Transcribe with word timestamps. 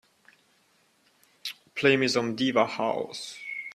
Play 1.75 2.07
some 2.07 2.35
diva 2.35 2.65
house. 2.65 3.37